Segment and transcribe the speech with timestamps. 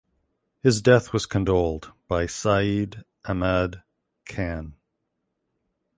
[0.63, 3.83] His death was condoled by Syed Ahmad
[4.25, 4.73] Khan.